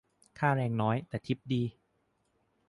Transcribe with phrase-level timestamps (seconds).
[0.39, 1.63] ค่าแรงน้อย แต่ทิปดี